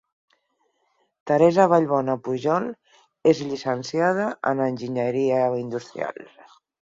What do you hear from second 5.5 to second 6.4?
industrial.